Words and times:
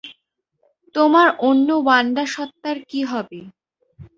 তোমার 0.95 1.27
অন্য 1.41 1.67
ওয়ান্ডা 1.79 2.23
সত্তার 2.27 2.77
কী 2.89 3.01
হবে? 3.03 3.39